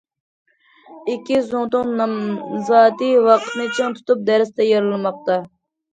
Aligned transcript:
ئىككى 1.11 1.37
زۇڭتۇڭ 1.49 1.91
نامزاتى 2.01 3.11
ۋاقىتنى 3.27 3.67
چىڭ 3.77 3.97
تۇتۇپ« 3.99 4.25
دەرس 4.31 4.53
تەييارلىماقتا». 4.63 5.37